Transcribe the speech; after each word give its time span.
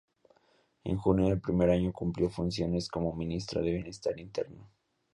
En 0.83 0.97
junio 0.97 1.27
del 1.27 1.39
primer 1.39 1.69
año 1.69 1.93
cumplió 1.93 2.27
funciones 2.31 2.89
como 2.89 3.15
ministro 3.15 3.61
de 3.61 3.73
Bienestar 3.73 4.17
interino. 4.19 4.67